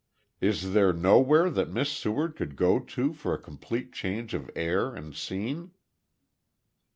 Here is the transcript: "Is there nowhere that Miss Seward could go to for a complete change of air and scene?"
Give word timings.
"Is 0.39 0.73
there 0.73 0.91
nowhere 0.93 1.51
that 1.51 1.69
Miss 1.69 1.91
Seward 1.91 2.35
could 2.35 2.55
go 2.55 2.79
to 2.79 3.13
for 3.13 3.35
a 3.35 3.39
complete 3.39 3.93
change 3.93 4.33
of 4.33 4.49
air 4.55 4.95
and 4.95 5.13
scene?" 5.15 5.73